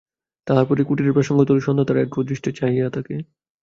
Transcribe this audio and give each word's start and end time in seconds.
তাহার 0.47 0.65
পরে 0.67 0.81
কুটিরের 0.83 1.15
প্রাঙ্গণতলে 1.15 1.61
সন্ধ্যাতারা 1.61 1.99
একদৃষ্টে 2.01 2.49
চাহিয়া 2.51 2.87
থাকে। 2.89 3.15